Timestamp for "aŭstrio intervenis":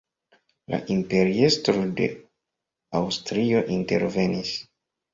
3.03-4.61